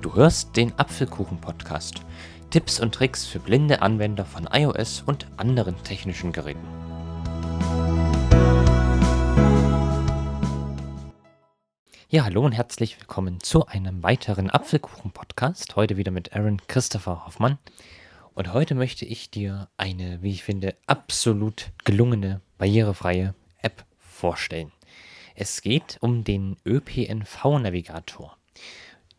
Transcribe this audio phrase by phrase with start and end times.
[0.00, 2.02] Du hörst den Apfelkuchen-Podcast.
[2.50, 6.64] Tipps und Tricks für blinde Anwender von iOS und anderen technischen Geräten.
[12.08, 15.74] Ja, hallo und herzlich willkommen zu einem weiteren Apfelkuchen-Podcast.
[15.74, 17.58] Heute wieder mit Aaron Christopher Hoffmann.
[18.34, 24.70] Und heute möchte ich dir eine, wie ich finde, absolut gelungene, barrierefreie App vorstellen.
[25.36, 28.36] Es geht um den ÖPNV-Navigator.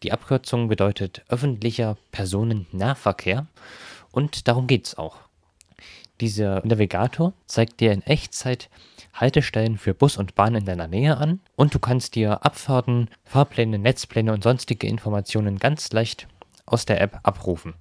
[0.01, 3.47] Die Abkürzung bedeutet öffentlicher Personennahverkehr
[4.13, 5.17] und darum geht es auch.
[6.21, 8.69] Dieser Navigator zeigt dir in Echtzeit
[9.13, 13.77] Haltestellen für Bus und Bahn in deiner Nähe an und du kannst dir Abfahrten, Fahrpläne,
[13.77, 16.27] Netzpläne und sonstige Informationen ganz leicht
[16.65, 17.73] aus der App abrufen.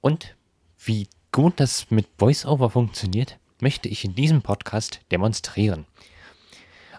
[0.00, 0.36] Und
[0.78, 5.84] wie gut das mit VoiceOver funktioniert, möchte ich in diesem Podcast demonstrieren.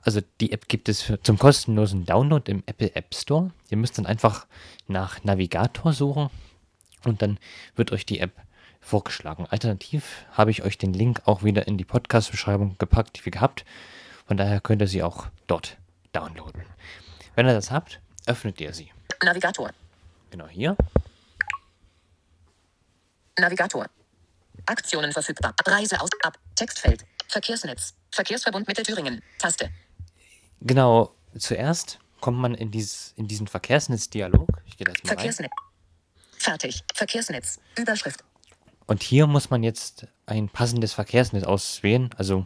[0.03, 3.51] Also die App gibt es für, zum kostenlosen Download im Apple App Store.
[3.69, 4.47] Ihr müsst dann einfach
[4.87, 6.29] nach Navigator suchen
[7.03, 7.37] und dann
[7.75, 8.31] wird euch die App
[8.79, 9.45] vorgeschlagen.
[9.49, 13.63] Alternativ habe ich euch den Link auch wieder in die Podcast-Beschreibung gepackt, die wir gehabt.
[14.25, 15.77] Von daher könnt ihr sie auch dort
[16.13, 16.63] downloaden.
[17.35, 18.91] Wenn ihr das habt, öffnet ihr sie.
[19.23, 19.71] Navigator.
[20.31, 20.75] Genau hier.
[23.37, 23.85] Navigator.
[24.65, 25.53] Aktionen verfügbar.
[25.65, 26.09] Reise aus.
[26.23, 26.37] Ab.
[26.55, 27.05] Textfeld.
[27.27, 27.93] Verkehrsnetz.
[28.11, 29.21] Verkehrsverbund Mittelthüringen.
[29.39, 29.69] Taste.
[30.61, 34.47] Genau, zuerst kommt man in, dieses, in diesen Verkehrsnetzdialog.
[34.65, 35.17] Ich gehe da jetzt mal rein.
[35.17, 35.51] Verkehrsnetz.
[36.37, 36.83] Fertig.
[36.93, 37.59] Verkehrsnetz.
[37.77, 38.23] Überschrift.
[38.85, 42.09] Und hier muss man jetzt ein passendes Verkehrsnetz auswählen.
[42.17, 42.45] Also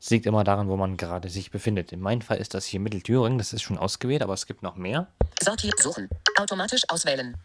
[0.00, 1.92] es liegt immer daran, wo man gerade sich befindet.
[1.92, 3.38] In meinem Fall ist das hier Mittelthüringen.
[3.38, 5.08] Das ist schon ausgewählt, aber es gibt noch mehr.
[5.42, 5.78] Sortiert.
[5.80, 6.08] Suchen.
[6.38, 7.36] Automatisch auswählen.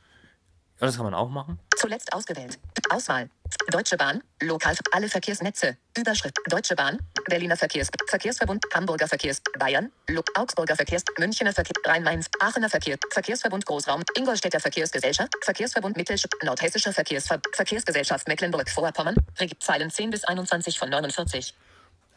[0.80, 1.59] Ja, das kann man auch machen.
[1.78, 2.58] Zuletzt ausgewählt.
[2.89, 3.30] Auswahl.
[3.70, 4.23] Deutsche Bahn.
[4.42, 4.75] Lokal.
[4.92, 5.78] Alle Verkehrsnetze.
[5.95, 6.36] Überschrift.
[6.50, 6.97] Deutsche Bahn.
[7.30, 7.92] Berliner Verkehrs.
[8.08, 8.66] Verkehrsverbund.
[8.73, 9.44] Hamburger Verkehrs.
[9.59, 9.92] Bayern.
[10.09, 11.03] Lo Augsburger Verkehrs.
[11.19, 11.75] Münchner Verkehr.
[11.86, 12.25] Rhein-Main.
[12.39, 12.97] Aachener Verkehr.
[13.11, 14.02] Verkehrsverbund Großraum.
[14.17, 15.31] Ingolstädter Verkehrsgesellschaft.
[15.44, 16.23] Verkehrsverbund Mittelsch.
[16.44, 19.16] Nordhessischer Verkehrsver Verkehrsgesellschaft Mecklenburg-Vorpommern.
[19.59, 21.53] Zeilen 10 bis 21 von 49.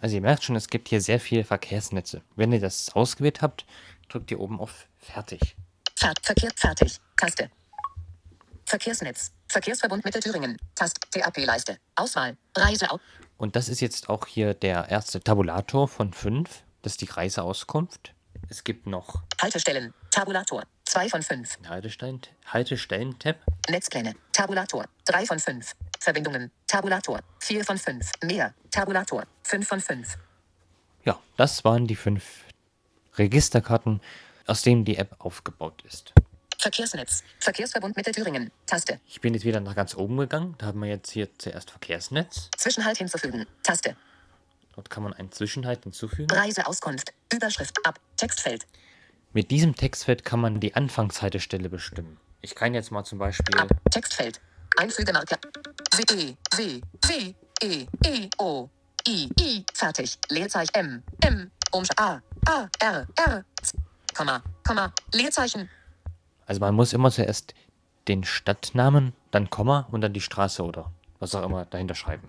[0.00, 2.22] Also ihr merkt schon, es gibt hier sehr viele Verkehrsnetze.
[2.34, 3.66] Wenn ihr das ausgewählt habt,
[4.08, 5.54] drückt ihr oben auf Fertig.
[5.96, 6.50] Ver Verkehr.
[6.56, 6.98] Fertig.
[7.18, 7.50] Taste.
[8.70, 9.32] Verkehrsnetz.
[9.48, 10.56] Verkehrsverbund Mittelthüringen.
[10.76, 10.96] Tast.
[11.10, 11.78] TAP-Leiste.
[11.96, 12.36] Auswahl.
[12.56, 13.00] Reise auf.
[13.36, 16.62] Und das ist jetzt auch hier der erste Tabulator von fünf.
[16.82, 18.14] Das ist die Reiseauskunft.
[18.48, 19.92] Es gibt noch Haltestellen.
[20.12, 20.62] Tabulator.
[20.84, 21.56] 2 von 5.
[21.56, 23.36] einen Haltestellen, Haltestellen-Tab.
[23.68, 24.14] Netzpläne.
[24.32, 24.84] Tabulator.
[25.06, 25.74] 3 von 5.
[25.98, 26.52] Verbindungen.
[26.68, 27.20] Tabulator.
[27.40, 28.08] 4 von 5.
[28.22, 28.54] Mehr.
[28.70, 29.24] Tabulator.
[29.42, 30.16] 5 von 5.
[31.04, 32.44] Ja, das waren die fünf
[33.16, 34.00] Registerkarten,
[34.46, 36.12] aus denen die App aufgebaut ist.
[36.60, 37.24] Verkehrsnetz.
[37.38, 38.50] Verkehrsverbund Mittelthüringen.
[38.66, 39.00] Taste.
[39.08, 40.54] Ich bin jetzt wieder nach ganz oben gegangen.
[40.58, 42.50] Da haben wir jetzt hier zuerst Verkehrsnetz.
[42.56, 43.46] Zwischenhalt hinzufügen.
[43.62, 43.96] Taste.
[44.74, 46.30] Dort kann man einen Zwischenhalt hinzufügen.
[46.30, 47.12] Reiseauskunft.
[47.32, 47.74] Überschrift.
[47.84, 47.98] Ab.
[48.16, 48.66] Textfeld.
[49.32, 52.18] Mit diesem Textfeld kann man die Anfangshaltestelle bestimmen.
[52.42, 53.68] Ich kann jetzt mal zum Beispiel Ab.
[53.90, 54.40] Textfeld.
[54.78, 55.36] Einfügemarke.
[55.96, 58.68] W, E, W, W, E, E, O,
[59.06, 59.64] I, I.
[59.74, 60.18] Fertig.
[60.28, 61.50] Leerzeichen M, M.
[61.72, 63.44] Umsch A, A, R, R.
[63.62, 63.76] Z,
[64.14, 64.92] Komma, Komma.
[65.12, 65.68] Leerzeichen.
[66.50, 67.54] Also man muss immer zuerst
[68.08, 70.90] den Stadtnamen, dann Komma und dann die Straße oder
[71.20, 72.26] was auch immer dahinter schreiben.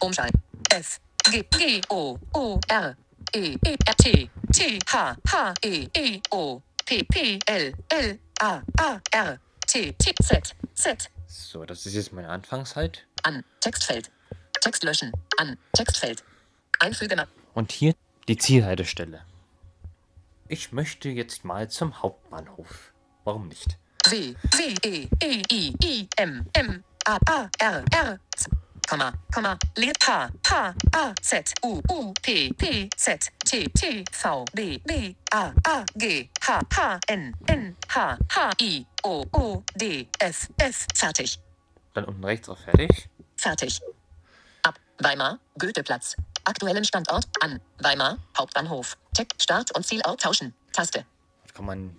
[0.00, 0.42] Umschalten.
[0.70, 1.00] F,
[1.30, 2.96] G, G, O, O, R,
[3.32, 8.60] E, E, R, T, T, H, H, E, E, O, P, P, L, L, A,
[8.76, 9.38] A, R,
[9.68, 11.10] T, T, Z, Z.
[11.28, 13.06] So, das ist jetzt mein Anfangshalt.
[13.22, 13.44] An.
[13.60, 14.10] Textfeld.
[14.62, 15.12] Text löschen.
[15.36, 15.56] An.
[15.74, 16.24] Textfeld.
[16.80, 17.22] Einfügen.
[17.54, 17.94] Und hier
[18.26, 19.20] die Zielhaltestelle.
[20.48, 22.93] Ich möchte jetzt mal zum Hauptbahnhof.
[23.24, 23.78] Warum nicht?
[24.06, 28.50] W, W, E, E, I, I, M, M, A, A, R, R, Z,
[28.86, 34.44] Komma, Komma, Leer, H, H, A, Z, U, U, P, P, Z, T, T, V,
[34.52, 40.06] B, B, A, A, G, H, H, N, N, H, H, I, O, O, D,
[40.18, 41.38] F, F, fertig,
[41.94, 43.08] Dann unten rechts auf Fertig.
[43.36, 43.80] fertig.
[44.62, 46.16] Ab, Weimar, Goetheplatz.
[46.44, 48.98] Aktuellen Standort, an, Weimar, Hauptbahnhof.
[49.14, 50.52] Text, Start und Zielort tauschen.
[50.74, 51.06] Taste.
[51.44, 51.98] Dort kann man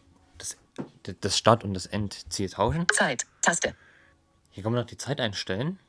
[1.22, 2.88] das, Start- und das Endziel tauschen.
[2.94, 3.76] Zeit, Taste.
[4.50, 5.80] Hier kann man noch die Zeit einstellen.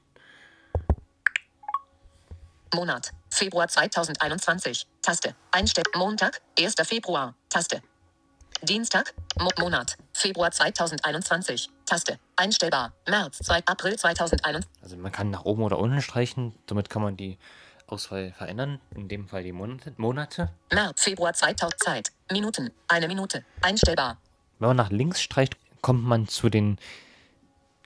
[2.75, 3.13] Monat.
[3.31, 4.87] Februar 2021.
[5.03, 5.35] Taste.
[5.51, 5.85] Einstell.
[5.95, 6.41] Montag.
[6.59, 6.75] 1.
[6.83, 7.35] Februar.
[7.49, 7.83] Taste.
[8.63, 9.15] Dienstag.
[9.39, 9.97] Mo Monat.
[10.13, 11.71] Februar 2021.
[11.87, 12.19] Taste.
[12.37, 12.93] Einstellbar.
[13.09, 13.63] März 2.
[13.67, 14.69] April 2021.
[14.83, 16.55] Also man kann nach oben oder unten streichen.
[16.69, 17.39] Somit kann man die
[17.87, 18.81] Auswahl verändern.
[18.95, 19.95] In dem Fall die Monate.
[19.97, 20.51] Monate.
[20.73, 21.03] März.
[21.03, 21.83] Februar 2000.
[21.83, 22.13] Zeit.
[22.31, 22.73] Minuten.
[22.89, 23.45] Eine Minute.
[23.63, 24.19] Einstellbar.
[24.59, 26.79] Wenn man nach links streicht, kommt man zu den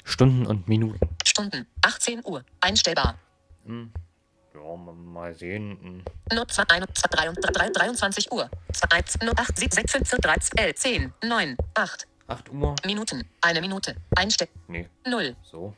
[0.04, 0.98] Stunden und Minuten.
[1.26, 1.66] Stunden.
[1.82, 2.44] 18 Uhr.
[2.60, 3.18] Einstellbar.
[3.66, 5.78] Ja, mal- sehen.
[5.80, 7.08] Hm, Nur 2, 1, 2,
[7.52, 8.50] 3, 23 Uhr.
[8.72, 12.74] 2, 0, 8, 7, 6, 5, 4, 3, 11, 10, 9, 8 8 Uhr?
[12.86, 13.28] Minuten.
[13.40, 13.96] Eine Minute.
[14.16, 14.50] Einsteck.
[14.68, 15.34] Nee, 0.
[15.42, 15.74] so.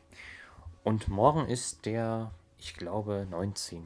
[0.84, 3.84] Und morgen ist der, ich glaube, 19.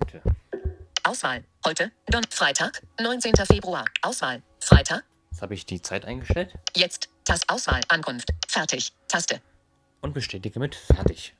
[1.04, 1.44] Auswahl.
[1.64, 1.92] Heute.
[2.08, 2.82] Don Freitag.
[3.00, 3.34] 19.
[3.46, 3.84] Februar.
[4.02, 4.42] Auswahl.
[4.60, 5.04] Freitag.
[5.36, 7.10] Jetzt habe ich die Zeit eingestellt Jetzt.
[7.26, 7.82] Tast Auswahl.
[7.88, 8.30] Ankunft.
[8.48, 8.94] Fertig.
[9.06, 9.42] Taste.
[10.00, 11.34] und bestätige mit fertig.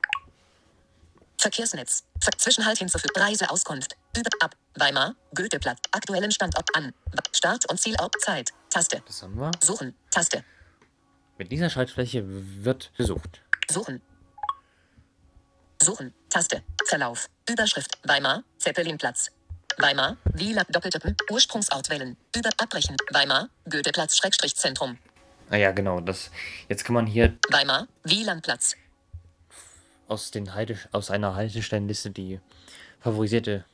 [1.39, 2.03] Verkehrsnetz.
[2.21, 3.19] Ver Zwischenhalt hinzufügen.
[3.19, 3.97] Reiseauskunft.
[4.15, 4.55] Über ab.
[4.75, 5.15] Weimar.
[5.33, 5.79] Goetheplatz.
[5.89, 6.93] Aktuellen Standort an.
[7.35, 8.51] Start und Ziel auf Zeit.
[8.69, 9.01] Taste.
[9.07, 9.49] Das haben wir.
[9.63, 9.95] Suchen.
[10.11, 10.43] Taste.
[11.39, 13.41] Mit dieser Schaltfläche wird gesucht.
[13.67, 14.03] Suchen.
[15.81, 16.13] Suchen.
[16.29, 16.61] Taste.
[16.85, 17.31] Verlauf.
[17.49, 17.97] Überschrift.
[18.03, 18.43] Weimar.
[18.59, 19.31] Zeppelinplatz.
[19.77, 20.17] Weimar.
[20.33, 20.63] Wieler.
[20.69, 21.15] Doppelte.
[21.29, 22.17] Ursprungsort wählen.
[22.35, 22.49] Über.
[22.57, 22.95] Abbrechen.
[23.11, 23.49] Weimar.
[23.69, 24.17] Goetheplatz.
[24.17, 24.97] Schrägstrich Zentrum.
[25.49, 26.01] Ah ja, genau.
[26.01, 26.29] Das,
[26.67, 27.87] jetzt kann man hier Weimar.
[28.03, 28.75] Wielandplatz.
[30.07, 32.39] aus, den Halte, aus einer Haltestellenliste die
[32.99, 33.65] favorisierte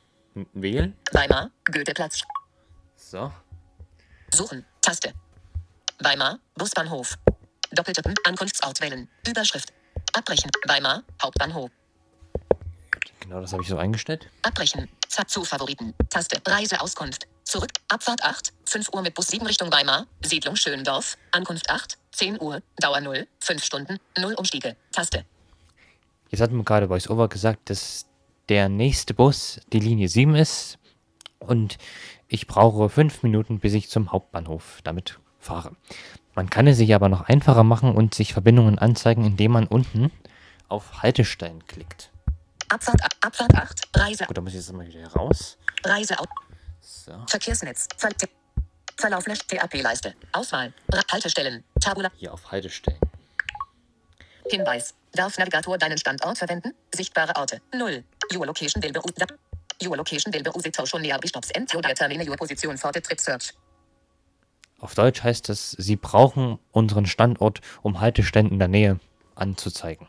[0.52, 0.96] wählen.
[1.12, 1.50] Weimar.
[1.64, 2.22] Goetheplatz.
[2.96, 3.32] So.
[4.32, 4.64] Suchen.
[4.80, 5.12] Taste.
[6.00, 6.38] Weimar.
[6.56, 7.16] Busbahnhof.
[7.70, 8.02] Doppelte.
[8.24, 9.08] Ankunftsort wählen.
[9.26, 9.72] Überschrift.
[10.12, 10.50] Abbrechen.
[10.66, 11.02] Weimar.
[11.22, 11.70] Hauptbahnhof.
[13.24, 14.28] Genau, das habe ich so eingestellt.
[14.42, 14.86] Abbrechen.
[15.08, 15.94] Zap zu Favoriten.
[16.10, 16.42] Taste.
[16.46, 17.26] Reiseauskunft.
[17.44, 17.70] Zurück.
[17.88, 18.52] Abfahrt 8.
[18.66, 20.06] 5 Uhr mit Bus 7 Richtung Weimar.
[20.22, 21.16] Siedlung Schöndorf.
[21.30, 21.96] Ankunft 8.
[22.12, 22.60] 10 Uhr.
[22.76, 23.26] Dauer 0.
[23.40, 23.98] 5 Stunden.
[24.18, 24.76] 0 Umstiege.
[24.92, 25.24] Taste.
[26.28, 28.04] Jetzt hat mir gerade VoiceOver gesagt, dass
[28.50, 30.78] der nächste Bus die Linie 7 ist
[31.38, 31.78] und
[32.28, 35.76] ich brauche fünf Minuten, bis ich zum Hauptbahnhof damit fahre.
[36.34, 40.10] Man kann es sich aber noch einfacher machen und sich Verbindungen anzeigen, indem man unten
[40.68, 42.10] auf Haltestellen klickt.
[42.68, 43.88] Abfahrt, Abfahrt 8.
[43.96, 44.24] Reise.
[44.26, 45.58] Gut, da muss ich jetzt mal wieder raus.
[45.84, 46.16] Reise.
[46.80, 47.12] So.
[47.28, 47.88] Verkehrsnetz.
[47.96, 48.10] Ver.
[48.96, 49.24] Verlauf.
[49.24, 50.14] TAP-Leiste.
[50.32, 50.72] Auswahl.
[51.10, 51.64] Haltestellen.
[51.80, 52.10] Tabula.
[52.16, 53.00] Hier auf Haltestellen.
[54.50, 54.94] Hinweis.
[55.12, 56.74] Darf Navigator deinen Standort verwenden?
[56.94, 57.60] Sichtbare Orte.
[57.74, 58.04] 0.
[58.32, 59.00] Your location will be
[59.82, 63.20] Your location will be schon näher Stops and your determine your position for the trip
[63.20, 63.52] search.
[64.78, 69.00] Auf Deutsch heißt es, Sie brauchen unseren Standort, um Haltestellen in der Nähe
[69.34, 70.06] anzuzeigen.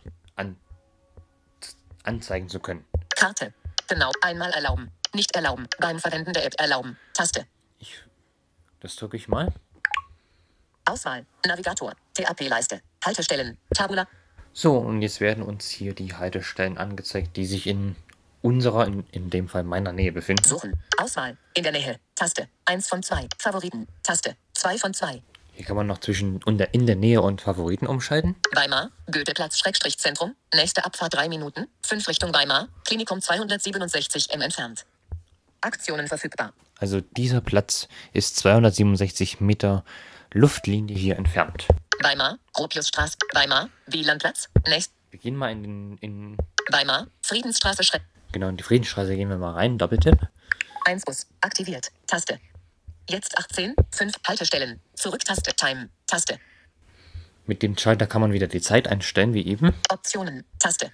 [2.06, 2.86] An, anzeigen zu können.
[3.16, 3.54] Karte.
[3.88, 4.12] Genau.
[4.22, 4.92] Einmal erlauben.
[5.14, 5.68] Nicht erlauben.
[5.80, 6.98] Beim Verwenden der App erlauben.
[7.14, 7.46] Taste.
[7.80, 7.96] Ich,
[8.80, 9.54] das drücke ich mal.
[10.86, 11.26] Auswahl.
[11.46, 11.94] Navigator.
[12.14, 12.82] TAP-Leiste.
[13.04, 13.58] Haltestellen.
[13.74, 14.08] Tabula.
[14.54, 17.96] So, und jetzt werden uns hier die Haltestellen angezeigt, die sich in
[18.42, 20.44] unserer, in, in dem Fall meiner Nähe befinden.
[20.44, 20.80] Suchen.
[20.98, 21.38] Auswahl.
[21.56, 22.00] In der Nähe.
[22.16, 22.48] Taste.
[22.66, 23.28] 1 von 2.
[23.40, 23.88] Favoriten.
[24.04, 24.36] Taste.
[24.54, 25.22] 2 von 2.
[25.56, 28.36] Hier kann man noch zwischen in der Nähe und Favoriten umschalten.
[28.54, 28.92] Weimar.
[29.10, 30.36] Goetheplatz Schrägstrich Zentrum.
[30.54, 31.68] Nächste Abfahrt 3 Minuten.
[31.84, 32.68] 5 Richtung Weimar.
[32.84, 34.86] Klinikum 267 M entfernt.
[35.62, 36.52] Aktionen verfügbar.
[36.78, 39.86] Also dieser Platz ist 267 Meter
[40.34, 41.68] Luftlinie hier entfernt.
[42.02, 42.38] Weimar.
[42.52, 43.18] Gropiusstraße.
[43.34, 43.70] Weimar.
[43.88, 44.50] Wielandplatz.
[44.68, 44.92] Nächst.
[45.12, 46.38] Wir gehen mal in, den, in
[46.70, 47.08] Weimar.
[47.22, 48.02] Friedensstraße Schreck.
[48.34, 49.78] genau in die Friedensstraße gehen wir mal rein.
[49.78, 50.18] Doppeltipp.
[50.84, 51.28] 1 Bus.
[51.40, 51.94] Aktiviert.
[52.08, 52.40] Taste.
[53.08, 53.76] Jetzt 18.
[53.92, 54.82] 5 Haltestellen.
[54.96, 55.54] Zurück-Taste.
[55.56, 55.90] Time.
[56.08, 56.40] Taste.
[57.46, 59.74] Mit dem Schalter kann man wieder die Zeit einstellen, wie eben.
[59.90, 60.44] Optionen.
[60.60, 60.92] Taste.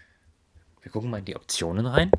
[0.82, 2.12] Wir gucken mal in die Optionen rein.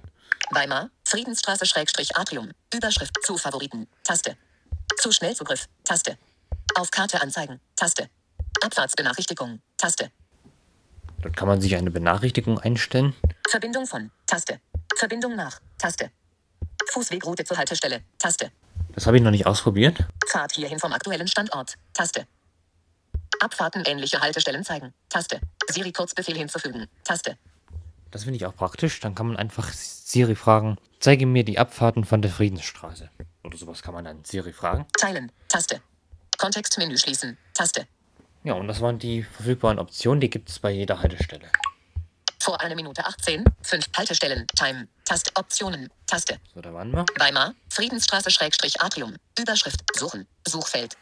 [0.50, 0.91] Weimar.
[1.05, 2.53] Friedensstraße Schrägstrich Atrium.
[2.75, 3.87] Überschrift zu Favoriten.
[4.03, 4.37] Taste.
[4.99, 5.69] Zu Schnellzugriff.
[5.85, 6.17] Taste.
[6.75, 7.61] Auf Karte anzeigen.
[7.77, 8.09] Taste.
[8.62, 9.61] Abfahrtsbenachrichtigung.
[9.77, 10.11] Taste.
[11.21, 13.15] Dort kann man sich eine Benachrichtigung einstellen.
[13.49, 14.11] Verbindung von.
[14.27, 14.59] Taste.
[14.97, 15.61] Verbindung nach.
[15.77, 16.11] Taste.
[16.91, 18.03] Fußwegroute zur Haltestelle.
[18.19, 18.50] Taste.
[18.94, 20.06] Das habe ich noch nicht ausprobiert.
[20.29, 21.75] Fahrt hierhin vom aktuellen Standort.
[21.95, 22.26] Taste.
[23.40, 24.93] Abfahrten ähnliche Haltestellen zeigen.
[25.09, 25.40] Taste.
[25.69, 26.87] Siri Kurzbefehl hinzufügen.
[27.05, 27.37] Taste.
[28.11, 29.00] Das finde ich auch praktisch.
[29.00, 33.11] Dann kann man einfach Siri fragen, zeige mir die Abfahrten von der Friedensstraße.
[33.43, 34.87] Oder sowas kann man dann Siri fragen.
[34.99, 35.33] Teilen.
[35.49, 35.81] Taste.
[36.38, 37.38] Kontextmenü schließen.
[37.55, 37.87] Taste.
[38.45, 40.21] Ja, und das waren die verfügbaren Optionen.
[40.21, 41.49] Die gibt es bei jeder Haltestelle.
[42.42, 43.44] Vor einer Minute 18.
[43.62, 44.49] 5 Haltestellen.
[44.56, 44.88] Time.
[45.04, 45.30] Taste.
[45.37, 45.88] Optionen.
[46.08, 46.40] Taste.
[46.52, 47.06] So, da waren wir.
[47.16, 47.54] Weimar.
[47.70, 49.14] Friedensstraße Schrägstrich Atrium.
[49.38, 49.80] Überschrift.
[49.96, 50.26] Suchen.
[50.44, 50.96] Suchfeld.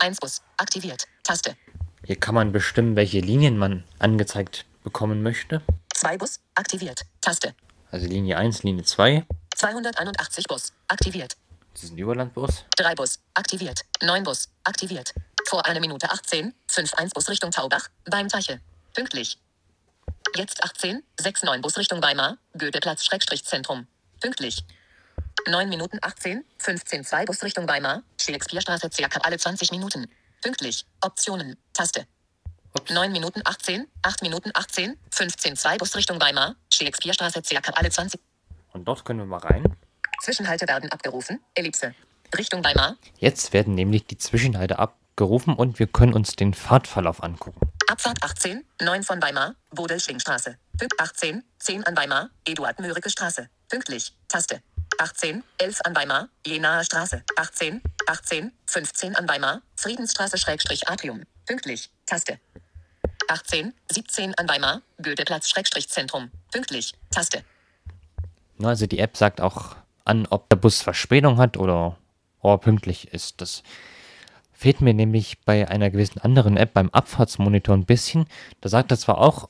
[0.00, 0.42] 1 Bus.
[0.56, 1.04] Aktiviert.
[1.22, 1.56] Taste.
[2.04, 5.62] Hier kann man bestimmen, welche Linien man angezeigt bekommen möchte.
[5.94, 6.40] 2 Bus.
[6.56, 7.02] Aktiviert.
[7.20, 7.54] Taste.
[7.92, 9.24] Also Linie 1, Linie 2.
[9.54, 10.72] 281 Bus.
[10.88, 11.36] Aktiviert.
[11.74, 12.64] Das ist ein Überlandbus.
[12.76, 13.20] 3 Bus.
[13.34, 13.82] Aktiviert.
[14.02, 14.48] 9 Bus.
[14.64, 15.14] Aktiviert.
[15.46, 16.52] Vor einer Minute 18.
[16.66, 17.86] 5 1 Bus Richtung Taubach.
[18.10, 18.60] Beim Teiche.
[18.94, 19.38] Pünktlich.
[20.34, 21.02] Jetzt 18.
[21.20, 22.38] 6 9 Bus Richtung Weimar.
[22.56, 23.86] Goetheplatz Schrägstrich Zentrum.
[24.20, 24.64] Pünktlich.
[25.46, 26.42] 9 Minuten 18.
[26.58, 28.02] 15 2 Bus Richtung Weimar.
[28.18, 30.08] Shakespearestraße circa alle 20 Minuten.
[30.40, 30.86] Pünktlich.
[31.02, 31.58] Optionen.
[31.74, 32.06] Taste.
[32.72, 32.90] Ups.
[32.90, 33.86] 9 Minuten 18.
[34.00, 34.96] 8 Minuten 18.
[35.10, 36.56] 15 2 Bus Richtung Weimar.
[36.72, 38.18] Shakespearestraße circa alle 20
[38.72, 39.76] Und dort können wir mal rein.
[40.22, 41.40] Zwischenhalte werden abgerufen.
[41.54, 41.94] Ellipse.
[42.38, 42.96] Richtung Weimar.
[43.18, 44.78] Jetzt werden nämlich die Zwischenhalte
[45.12, 47.60] abgerufen und wir können uns den Fahrtverlauf angucken.
[47.86, 50.56] Abfahrt 18, 9 von Weimar, Bodelschwingstraße.
[50.78, 53.48] Pünkt 18, 10 an Weimar, Eduard Mörike Straße.
[53.68, 54.14] Pünktlich.
[54.28, 54.62] Taste.
[54.98, 61.90] 18, 11 an Weimar, Jenaer Straße, 18, 18, 15 an Weimar, Friedensstraße Schrägstrich Atrium, pünktlich,
[62.06, 62.38] Taste.
[63.28, 67.42] 18, 17 an Weimar, Goetheplatz Schrägstrich Zentrum, pünktlich, Taste.
[68.62, 71.98] Also die App sagt auch an, ob der Bus Verspätung hat oder
[72.42, 73.40] er pünktlich ist.
[73.40, 73.62] Das
[74.62, 78.26] fehlt mir nämlich bei einer gewissen anderen App beim Abfahrtsmonitor ein bisschen.
[78.60, 79.48] Da sagt er zwar auch,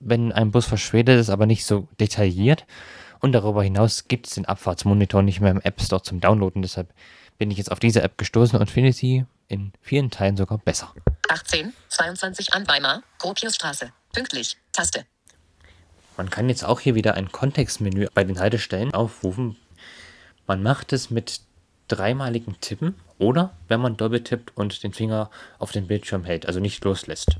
[0.00, 2.66] wenn ein Bus verspätet ist, aber nicht so detailliert.
[3.20, 6.60] Und darüber hinaus gibt es den Abfahrtsmonitor nicht mehr im App Store zum Downloaden.
[6.60, 6.92] Deshalb
[7.38, 10.92] bin ich jetzt auf diese App gestoßen und finde sie in vielen Teilen sogar besser.
[11.28, 15.06] 18, 22 an Weimar, Gropiusstraße, pünktlich, Taste.
[16.16, 19.56] Man kann jetzt auch hier wieder ein Kontextmenü bei den Haltestellen aufrufen.
[20.48, 21.42] Man macht es mit
[21.90, 26.60] dreimaligen Tippen oder wenn man doppelt tippt und den Finger auf den Bildschirm hält, also
[26.60, 27.36] nicht loslässt.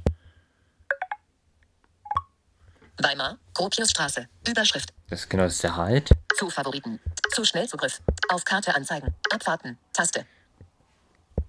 [3.02, 6.10] Weimar, Gropiusstraße, Überschrift, Das genau das ist der Halt.
[6.36, 7.00] zu Favoriten,
[7.32, 10.26] zu Schnellzugriff, auf Karte anzeigen, abwarten, Taste.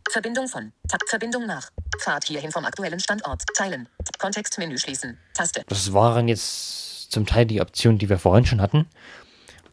[0.09, 5.63] Verbindung von, Tab, Verbindung nach, Fahrt hierhin vom aktuellen Standort, teilen, Kontextmenü schließen, Taste.
[5.67, 8.87] Das waren jetzt zum Teil die Optionen, die wir vorhin schon hatten.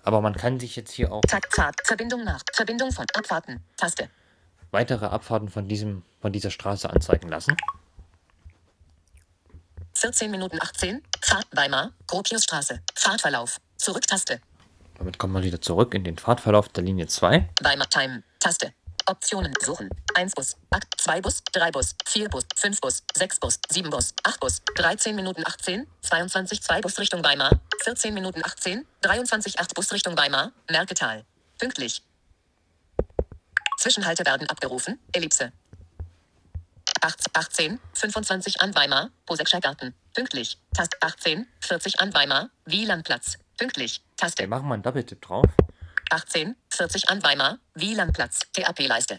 [0.09, 4.09] Aber man kann sich jetzt hier auch Tag, Fahrt, Verbindung nach, Verbindung von, abwarten, Taste.
[4.71, 7.55] weitere Abfahrten von, diesem, von dieser Straße anzeigen lassen.
[9.97, 14.41] 14 Minuten 18, Fahrt, Weimar, Gropiusstraße, Fahrtverlauf, Zurücktaste,
[14.97, 17.47] Damit kommt man wieder zurück in den Fahrtverlauf der Linie 2.
[17.61, 18.73] Weimar Time, Taste.
[19.09, 19.89] Optionen suchen.
[20.15, 24.15] 1 Bus, 8, 2 Bus, 3 Bus, 4 Bus, 5 Bus, 6 Bus, 7 Bus,
[24.23, 29.75] 8 Bus, 13 Minuten 18, 22 2 Bus Richtung Weimar, 14 Minuten 18, 23 8
[29.75, 31.25] Bus Richtung Weimar, Merketal.
[31.59, 32.03] Pünktlich.
[33.79, 35.53] Zwischenhalte werden abgerufen, Ellipse.
[37.01, 39.95] 8, 18, 25 an Weimar, Posekscher Garten.
[40.15, 40.59] Pünktlich.
[40.75, 43.39] Tast 18, 40 an Weimar, Wielandplatz.
[43.57, 44.03] Pünktlich.
[44.17, 44.43] Taste.
[44.43, 45.47] Wir machen mal einen Doppeltipp drauf.
[46.11, 49.19] 18, 40 an Weimar, Wielandplatz, TAP-Leiste.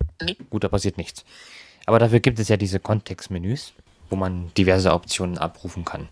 [0.50, 1.26] Gut, da passiert nichts.
[1.86, 3.74] Aber dafür gibt es ja diese Kontextmenüs,
[4.10, 6.08] wo man diverse Optionen abrufen kann.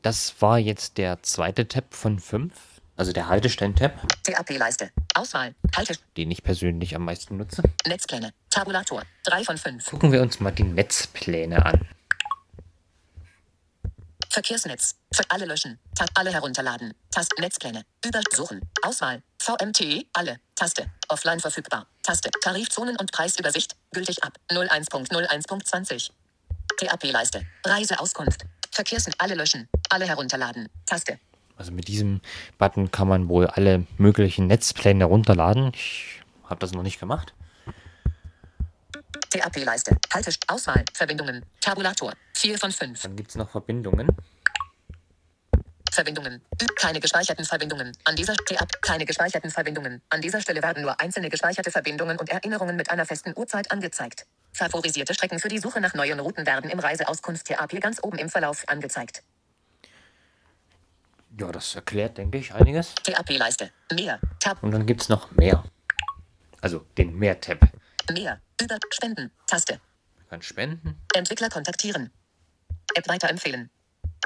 [0.00, 2.54] Das war jetzt der zweite Tab von fünf,
[2.96, 4.90] also der Haltestellen-Tab, TAP-Leiste.
[5.14, 5.54] Auswahl.
[5.76, 5.94] Halte.
[6.16, 7.62] den ich persönlich am meisten nutze.
[7.86, 8.32] Netzpläne.
[8.48, 9.02] Tabulator.
[9.24, 9.90] 3 von 5.
[9.90, 11.86] Gucken wir uns mal die Netzpläne an.
[14.30, 14.94] Verkehrsnetz.
[15.12, 15.80] Für alle löschen.
[15.96, 16.08] Tab.
[16.14, 16.94] Alle herunterladen.
[17.10, 17.32] Tast.
[17.40, 17.82] Netzpläne.
[18.06, 18.60] Übersuchen.
[18.82, 19.22] Auswahl.
[19.42, 20.06] VMT.
[20.12, 20.38] Alle.
[20.54, 20.86] Taste.
[21.08, 21.88] Offline verfügbar.
[22.04, 22.30] Taste.
[22.40, 23.74] Tarifzonen und Preisübersicht.
[23.92, 24.38] Gültig ab.
[24.48, 26.10] 01.01.20.
[26.78, 27.44] TAP-Leiste.
[27.66, 28.42] Reiseauskunft.
[28.70, 29.16] Verkehrsnetz.
[29.18, 29.68] Alle löschen.
[29.88, 30.68] Alle herunterladen.
[30.86, 31.18] Taste.
[31.56, 32.20] Also mit diesem
[32.56, 35.72] Button kann man wohl alle möglichen Netzpläne runterladen.
[35.74, 37.34] Ich habe das noch nicht gemacht.
[39.40, 39.96] TAP-Leiste.
[40.12, 40.32] Halte.
[40.46, 40.84] Auswahl.
[40.92, 41.44] Verbindungen.
[41.60, 42.12] Tabulator.
[42.34, 43.02] 4 von 5.
[43.02, 44.08] Dann gibt es noch Verbindungen.
[45.92, 46.42] Verbindungen.
[46.76, 47.92] Keine gespeicherten Verbindungen.
[48.04, 48.82] An dieser TAP.
[48.82, 50.02] Keine gespeicherten Verbindungen.
[50.08, 54.26] An dieser Stelle werden nur einzelne gespeicherte Verbindungen und Erinnerungen mit einer festen Uhrzeit angezeigt.
[54.52, 58.28] Favorisierte Strecken für die Suche nach neuen Routen werden im Reiseauskunft TAP ganz oben im
[58.28, 59.22] Verlauf angezeigt.
[61.38, 62.94] Ja, das erklärt, denke ich, einiges.
[63.02, 63.70] TAP-Leiste.
[63.92, 64.20] Mehr.
[64.40, 64.62] Tab.
[64.62, 65.64] Und dann gibt es noch mehr.
[66.60, 67.60] Also den Mehr-Tab.
[68.12, 68.40] Mehr.
[68.60, 68.78] Über.
[68.90, 69.30] Spenden.
[69.46, 69.80] Taste.
[70.16, 71.00] Man kann spenden.
[71.14, 72.10] Entwickler kontaktieren.
[72.94, 73.70] App weiterempfehlen.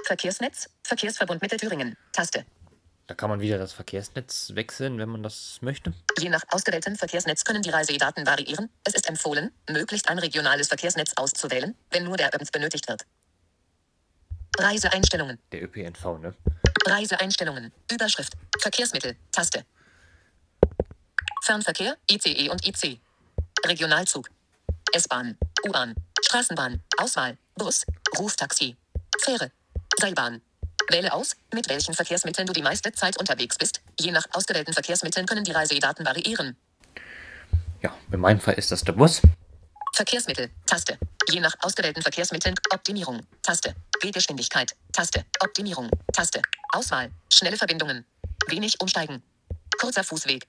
[0.05, 0.71] Verkehrsnetz.
[0.83, 1.97] Verkehrsverbund Mittelthüringen.
[2.13, 2.45] Taste.
[3.07, 5.93] Da kann man wieder das Verkehrsnetz wechseln, wenn man das möchte.
[6.19, 8.71] Je nach ausgewähltem Verkehrsnetz können die Reisedaten variieren.
[8.85, 13.03] Es ist empfohlen, möglichst ein regionales Verkehrsnetz auszuwählen, wenn nur der ÖBNZ benötigt wird.
[14.59, 15.39] Reiseeinstellungen.
[15.53, 16.35] Der ÖPNV, ne?
[16.87, 17.73] Reiseeinstellungen.
[17.93, 18.33] Überschrift.
[18.59, 19.17] Verkehrsmittel.
[19.33, 19.65] Taste.
[21.43, 23.01] Fernverkehr, ICE und IC.
[23.67, 24.29] Regionalzug.
[24.93, 25.39] S-Bahn.
[25.67, 25.95] U-Bahn.
[26.23, 26.83] Straßenbahn.
[26.99, 27.39] Auswahl.
[27.57, 27.85] Bus.
[28.19, 28.77] Ruftaxi.
[29.21, 29.51] Fähre.
[29.99, 30.43] Seilbahn.
[30.91, 33.81] Wähle aus, mit welchen Verkehrsmitteln du die meiste Zeit unterwegs bist.
[33.99, 36.57] Je nach ausgewählten Verkehrsmitteln können die Reisedaten variieren.
[37.83, 39.23] Ja, in meinem Fall ist das der Bus.
[39.95, 40.99] Verkehrsmittel, Taste.
[41.31, 43.75] Je nach ausgewählten Verkehrsmitteln, Optimierung, Taste.
[44.01, 45.25] Gehgeschwindigkeit, Taste.
[45.41, 46.43] Optimierung, Taste.
[46.73, 48.05] Auswahl, schnelle Verbindungen.
[48.49, 49.23] Wenig umsteigen.
[49.81, 50.47] Kurzer Fußweg.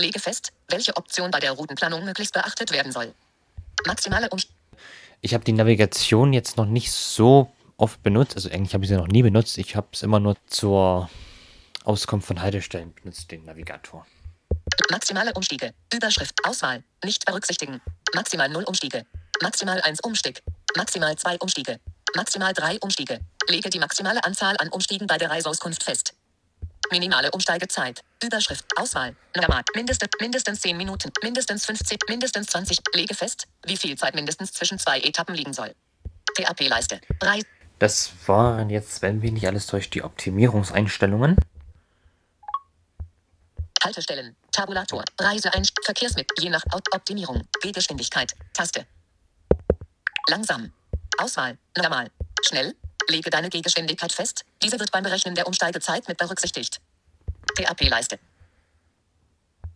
[0.00, 3.14] Lege fest, welche Option bei der Routenplanung möglichst beachtet werden soll.
[3.86, 4.56] Maximale Umsteigung.
[5.20, 8.34] Ich habe die Navigation jetzt noch nicht so oft benutzt.
[8.36, 9.58] Also eigentlich habe ich sie noch nie benutzt.
[9.58, 11.10] Ich habe es immer nur zur
[11.84, 14.06] Auskunft von Haltestellen benutzt, den Navigator.
[14.90, 15.72] Maximale Umstiege.
[15.92, 16.34] Überschrift.
[16.44, 16.82] Auswahl.
[17.04, 17.80] Nicht berücksichtigen.
[18.14, 19.04] Maximal 0 Umstiege.
[19.42, 20.42] Maximal 1 Umstieg.
[20.76, 21.80] Maximal 2 Umstiege.
[22.16, 23.20] Maximal 3 Umstiege.
[23.48, 26.14] Lege die maximale Anzahl an Umstiegen bei der Reiseauskunft fest.
[26.90, 28.02] Minimale Umsteigezeit.
[28.24, 28.64] Überschrift.
[28.76, 29.14] Auswahl.
[29.36, 29.62] Normal.
[29.74, 31.12] Mindest, mindestens 10 Minuten.
[31.22, 31.98] Mindestens 15.
[32.08, 32.78] Mindestens 20.
[32.94, 35.74] Lege fest, wie viel Zeit mindestens zwischen zwei Etappen liegen soll.
[36.34, 37.00] TAP-Leiste.
[37.78, 41.36] Das waren jetzt, wenn wir nicht alles durch die Optimierungseinstellungen.
[43.82, 44.36] Haltestellen.
[44.52, 45.04] Tabulator.
[45.18, 45.64] Reise ein.
[45.84, 46.44] Verkehrsmittel.
[46.44, 47.46] Je nach Optimierung.
[47.62, 48.34] Gehgeschwindigkeit.
[48.52, 48.86] Taste.
[50.28, 50.72] Langsam.
[51.18, 51.56] Auswahl.
[51.76, 52.10] Normal.
[52.42, 52.74] Schnell.
[53.10, 54.44] Lege deine Gehgeschwindigkeit fest.
[54.62, 56.80] Diese wird beim Berechnen der Umsteigezeit mit berücksichtigt.
[57.56, 58.18] TAP-Leiste.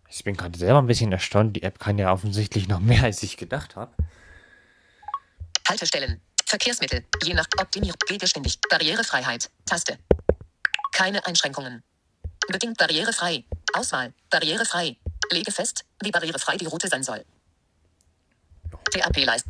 [0.08, 1.56] Ich bin gerade selber ein bisschen erstaunt.
[1.56, 3.92] Die App kann ja offensichtlich noch mehr, als ich gedacht habe.
[5.68, 6.20] Haltestellen.
[6.46, 7.04] Verkehrsmittel.
[7.24, 7.98] Je nach Optimierung.
[8.06, 8.70] Gehgeschwindigkeit.
[8.70, 9.50] Barrierefreiheit.
[9.66, 9.98] Taste.
[10.92, 11.82] Keine Einschränkungen.
[12.48, 13.44] Bedingt barrierefrei.
[13.72, 14.12] Auswahl.
[14.30, 14.96] Barrierefrei.
[15.32, 17.24] Lege fest, wie barrierefrei die Route sein soll.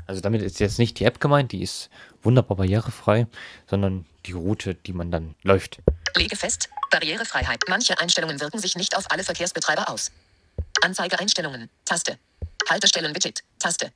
[0.07, 1.91] Also damit ist jetzt nicht die App gemeint, die ist
[2.23, 3.27] wunderbar barrierefrei,
[3.69, 5.79] sondern die Route, die man dann läuft.
[6.17, 7.61] Lege fest, Barrierefreiheit.
[7.69, 10.13] Manche Einstellungen wirken sich nicht auf alle Verkehrsbetreiber aus.
[10.83, 11.69] Anzeige Einstellungen.
[11.85, 12.19] Taste.
[12.69, 13.43] Haltestellen Widget.
[13.59, 13.93] Taste.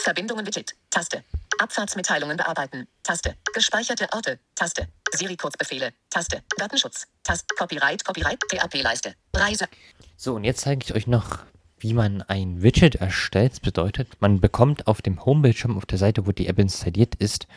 [0.00, 0.74] Verbindungen Widget.
[0.90, 1.22] Taste.
[1.58, 2.88] Abfahrtsmitteilungen bearbeiten.
[3.02, 3.36] Taste.
[3.54, 4.38] Gespeicherte Orte.
[4.54, 4.88] Taste.
[5.12, 5.92] Siri Kurzbefehle.
[6.10, 6.42] Taste.
[6.56, 7.06] Datenschutz.
[7.22, 7.46] Taste.
[7.56, 8.04] Copyright.
[8.04, 8.40] Copyright.
[8.50, 9.14] TAP-Leiste.
[9.34, 9.68] Reise.
[10.16, 11.44] So, und jetzt zeige ich euch noch,
[11.82, 13.52] wie man ein Widget erstellt.
[13.52, 17.48] Das bedeutet, man bekommt auf dem Homebildschirm, auf der Seite, wo die App installiert ist,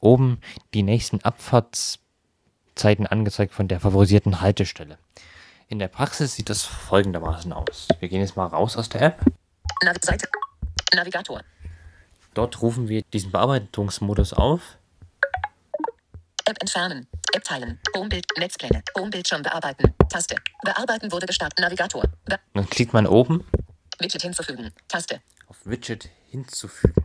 [0.00, 0.38] oben
[0.74, 4.98] die nächsten Abfahrtszeiten angezeigt von der favorisierten Haltestelle.
[5.68, 7.88] In der Praxis sieht das folgendermaßen aus.
[8.00, 9.20] Wir gehen jetzt mal raus aus der App.
[10.02, 10.28] Seite.
[10.94, 11.40] Navigator.
[12.34, 14.76] Dort rufen wir diesen Bearbeitungsmodus auf.
[16.44, 17.06] App entfernen.
[17.34, 17.80] App teilen.
[17.96, 18.26] Homebild.
[18.38, 18.82] Netzpläne.
[18.96, 19.92] Homebildschirm bearbeiten.
[20.08, 20.36] Taste.
[20.62, 21.58] Bearbeiten wurde gestartet.
[21.58, 22.04] Navigator.
[22.26, 23.44] Be Dann klickt man oben
[23.98, 24.70] Widget hinzufügen.
[24.88, 25.20] Taste.
[25.48, 27.04] auf Widget hinzufügen.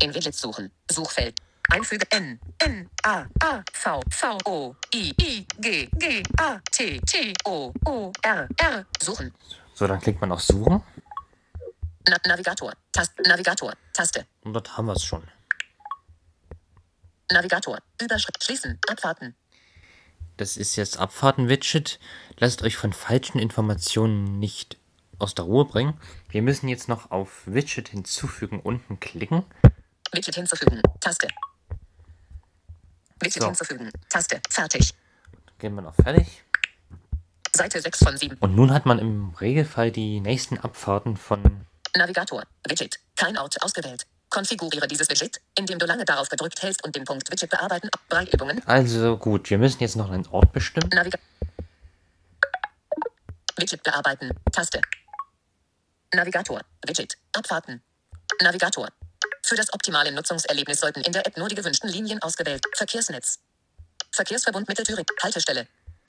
[0.00, 0.70] In Widgets suchen.
[0.90, 1.34] Suchfeld.
[1.70, 7.34] Einfüge N, N, A, A, V, V, O, I, I, G, G, A, T, T,
[7.44, 8.86] O, O, R, R.
[9.02, 9.34] Suchen.
[9.74, 10.82] So, dann klickt man auf Suchen
[12.08, 12.72] Na Navigator.
[12.90, 13.22] Taste.
[13.26, 13.74] Navigator.
[13.92, 14.24] Taste.
[14.44, 15.22] und dort haben wir es schon.
[17.32, 17.78] Navigator.
[18.00, 18.42] Überschrift.
[18.42, 18.78] Schließen.
[18.88, 19.34] Abwarten.
[20.36, 21.98] Das ist jetzt Abfahrten-Widget.
[22.38, 24.76] Lasst euch von falschen Informationen nicht
[25.18, 26.00] aus der Ruhe bringen.
[26.28, 29.44] Wir müssen jetzt noch auf Widget hinzufügen unten klicken.
[30.12, 30.80] Widget hinzufügen.
[31.00, 31.26] Taste.
[33.20, 33.46] Widget So.
[33.48, 33.90] hinzufügen.
[34.08, 34.40] Taste.
[34.48, 34.94] Fertig.
[35.58, 36.44] Gehen wir noch fertig.
[37.52, 38.36] Seite 6 von 7.
[38.38, 41.66] Und nun hat man im Regelfall die nächsten Abfahrten von.
[41.96, 42.44] Navigator.
[42.68, 43.00] Widget.
[43.16, 44.06] Kein Ort ausgewählt.
[44.30, 47.88] Konfiguriere dieses Widget, indem du lange darauf gedrückt hältst und den Punkt Widget bearbeiten.
[48.08, 48.66] Breitübungen.
[48.66, 50.88] Also gut, wir müssen jetzt noch einen Ort bestimmen.
[50.92, 51.20] Navigator.
[53.56, 54.30] Widget bearbeiten.
[54.52, 54.80] Taste.
[56.14, 56.60] Navigator.
[56.86, 57.16] Widget.
[57.32, 57.82] Abfahrten.
[58.42, 58.88] Navigator.
[59.42, 62.62] Für das optimale Nutzungserlebnis sollten in der App nur die gewünschten Linien ausgewählt.
[62.76, 63.38] Verkehrsnetz.
[64.12, 65.06] Verkehrsverbund Mittelthüringen.
[65.22, 65.66] Haltestelle.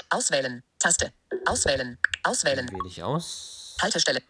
[0.10, 0.64] Auswählen.
[0.78, 1.14] Taste.
[1.46, 1.98] Auswählen.
[2.24, 2.70] Auswählen.
[2.70, 3.78] Wähle ich aus.
[3.82, 4.22] Haltestelle.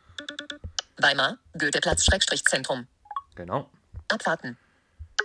[0.97, 1.37] Weimar.
[1.57, 2.87] Goetheplatz Schrägstrich Zentrum.
[3.35, 3.69] Genau.
[4.09, 4.57] Abfahrten.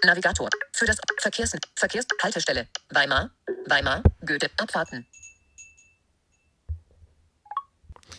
[0.04, 0.48] Navigator.
[0.72, 2.68] Für das Verkehrs Verkehrs Haltestelle.
[2.90, 3.30] Weimar.
[3.66, 4.02] Weimar.
[4.24, 4.50] Goethe.
[4.58, 5.06] Abfahrten.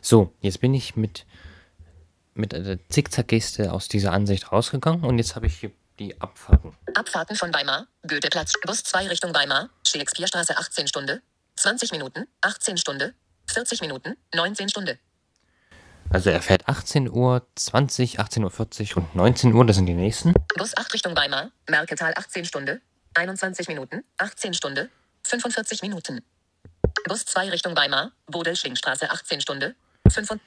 [0.01, 1.25] So, jetzt bin ich mit,
[2.33, 6.75] mit der Zickzack-Geste aus dieser Ansicht rausgegangen und jetzt habe ich hier die Abfahrten.
[6.93, 11.21] Abfahrten von Weimar, Goetheplatz, Bus 2 Richtung Weimar, Shakespearestraße 18 Stunde,
[11.55, 13.15] 20 Minuten, 18 Stunde,
[13.47, 14.99] 40 Minuten, 19 Stunde.
[16.15, 20.33] Also er fährt 18 Uhr, 20, 18.40 Uhr und 19 Uhr, das sind die nächsten.
[20.55, 22.79] Bus 8 Richtung Weimar, Merketal 18 Stunde,
[23.15, 24.89] 21 Minuten, 18 Stunde,
[25.23, 26.21] 45 Minuten.
[27.09, 29.75] Bus 2 Richtung Weimar, Bodel-Schlingstraße 18 Stunde,
[30.09, 30.39] 5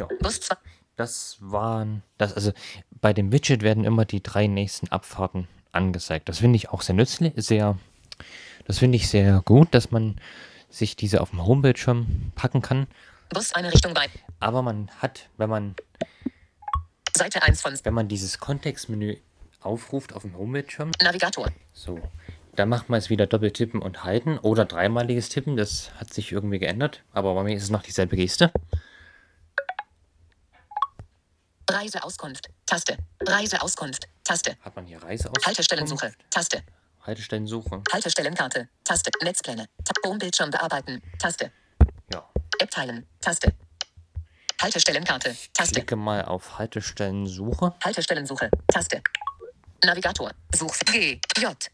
[0.00, 0.08] Ja.
[0.18, 0.56] Bus 2.
[0.96, 2.52] Das waren, das, also
[2.90, 6.28] bei dem Widget werden immer die drei nächsten Abfahrten angezeigt.
[6.28, 7.78] Das finde ich auch sehr nützlich, sehr,
[8.66, 10.20] das finde ich sehr gut, dass man
[10.70, 12.88] sich diese auf dem Homebildschirm packen kann.
[13.30, 14.10] Bus eine Richtung Weimar.
[14.40, 15.74] Aber man hat, wenn man,
[17.16, 19.16] Seite 1 von wenn man dieses Kontextmenü
[19.60, 21.48] aufruft auf dem Homebildschirm, Navigator.
[21.72, 22.00] so,
[22.56, 25.56] da macht man es wieder doppeltippen und halten oder dreimaliges Tippen.
[25.56, 28.52] Das hat sich irgendwie geändert, aber bei mir ist es noch dieselbe Geste.
[31.68, 32.48] Reiseauskunft.
[32.66, 32.96] Taste.
[33.20, 34.08] Reiseauskunft.
[34.22, 34.56] Taste.
[34.60, 35.46] Hat man hier Reiseauskunft.
[35.46, 36.12] Haltestellensuche.
[36.30, 36.62] Taste.
[37.02, 37.82] Haltestellensuche.
[37.92, 38.68] Haltestellenkarte.
[38.84, 39.10] Taste.
[39.22, 39.66] Netzpläne.
[40.06, 41.02] Homebildschirm bearbeiten.
[41.18, 41.50] Taste.
[42.12, 42.24] Ja.
[42.64, 43.06] App teilen.
[43.20, 43.52] Taste.
[44.62, 45.36] Haltestellenkarte.
[45.52, 45.74] Taste.
[45.74, 47.74] Klicke mal auf Haltestellensuche.
[47.84, 48.50] Haltestellensuche.
[48.68, 49.02] Taste.
[49.84, 50.30] Navigator.
[50.54, 51.20] Such G.
[51.36, 51.70] J.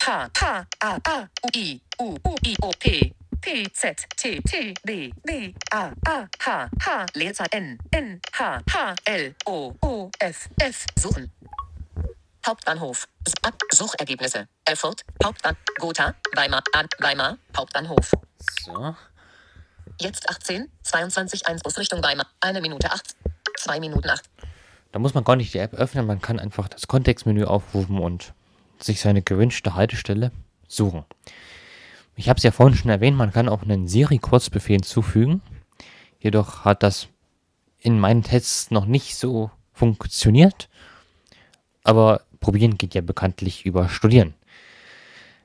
[0.00, 0.30] H.
[0.34, 0.66] H.
[0.80, 0.98] A.
[1.06, 1.28] A.
[1.42, 1.48] U.
[1.54, 1.80] I.
[2.00, 2.16] U.
[2.24, 2.36] U.
[2.42, 2.56] I.
[2.62, 2.70] O.
[2.78, 3.14] P.
[3.42, 3.68] P.
[3.74, 4.06] Z.
[4.16, 4.40] T.
[4.40, 4.72] T.
[4.82, 5.12] B.
[5.26, 5.54] B.
[5.72, 5.92] A.
[6.06, 6.26] A.
[6.40, 6.70] H.
[6.80, 7.06] H.
[7.14, 7.78] Leerzahl N.
[7.92, 8.20] N.
[8.32, 8.62] H.
[8.66, 8.94] H.
[9.04, 9.34] L.
[9.44, 9.74] O.
[9.82, 10.10] O.
[10.20, 10.48] F.
[10.58, 10.86] F.
[10.98, 11.30] Suchen.
[12.46, 13.06] Hauptbahnhof.
[13.74, 14.48] Suchergebnisse.
[14.64, 15.04] Erfurt.
[15.22, 15.56] Hauptbahn.
[15.78, 16.14] Gotha.
[16.34, 16.62] Weimar.
[16.72, 16.88] An.
[17.00, 17.36] Weimar.
[17.54, 18.12] Hauptbahnhof.
[18.62, 18.96] So.
[20.00, 22.26] Jetzt 18, 22, 1 Bus Richtung Weimar.
[22.40, 23.14] Eine Minute 8.
[23.58, 24.24] 2 Minuten 8.
[24.90, 28.34] Da muss man gar nicht die App öffnen, man kann einfach das Kontextmenü aufrufen und
[28.78, 30.32] sich seine gewünschte Haltestelle
[30.66, 31.04] suchen.
[32.16, 35.42] Ich habe es ja vorhin schon erwähnt, man kann auch einen Siri-Kurzbefehl hinzufügen.
[36.18, 37.08] Jedoch hat das
[37.78, 40.68] in meinen Tests noch nicht so funktioniert.
[41.84, 44.34] Aber probieren geht ja bekanntlich über Studieren.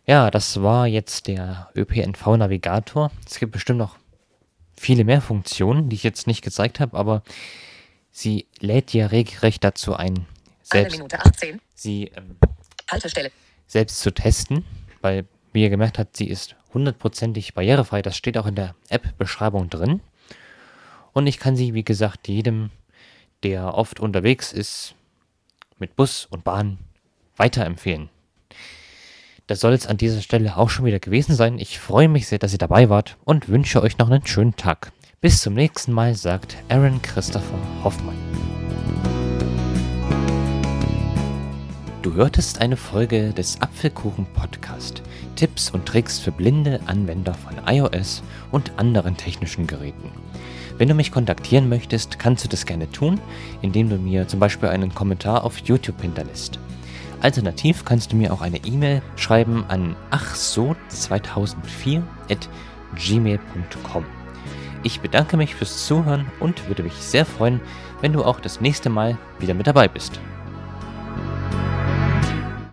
[0.06, 3.12] Ja, das war jetzt der ÖPNV-Navigator.
[3.28, 3.98] Es gibt bestimmt noch
[4.80, 7.24] viele mehr Funktionen, die ich jetzt nicht gezeigt habe, aber
[8.12, 10.26] sie lädt ja regelrecht dazu ein,
[10.64, 11.02] selbst,
[11.76, 12.38] sie ähm,
[13.68, 14.66] selbst zu testen,
[15.02, 18.02] weil, wie ihr gemerkt habt, sie ist hundertprozentig barrierefrei.
[18.02, 20.02] Das steht auch in der App-Beschreibung drin.
[21.14, 22.72] Und ich kann sie, wie gesagt, jedem,
[23.44, 24.96] der oft unterwegs ist,
[25.80, 26.78] mit Bus und Bahn
[27.36, 28.10] weiterempfehlen.
[29.50, 31.58] Das soll es an dieser Stelle auch schon wieder gewesen sein.
[31.58, 34.92] Ich freue mich sehr, dass ihr dabei wart und wünsche euch noch einen schönen Tag.
[35.22, 38.16] Bis zum nächsten Mal, sagt Aaron Christopher Hoffmann.
[42.04, 45.02] Du hörtest eine Folge des Apfelkuchen Podcast.
[45.36, 50.12] Tipps und Tricks für blinde Anwender von iOS und anderen technischen Geräten.
[50.78, 53.20] Wenn du mich kontaktieren möchtest, kannst du das gerne tun,
[53.64, 56.60] indem du mir zum Beispiel einen Kommentar auf YouTube hinterlässt.
[57.22, 62.50] Alternativ kannst du mir auch eine E-Mail schreiben an achso2004 at
[62.96, 64.06] gmail.com.
[64.84, 67.60] Ich bedanke mich fürs Zuhören und würde mich sehr freuen,
[68.02, 70.22] wenn du auch das nächste Mal wieder mit dabei bist.